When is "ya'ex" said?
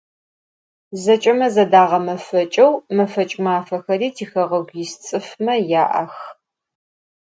5.71-6.15